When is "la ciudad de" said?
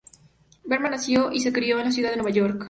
1.85-2.15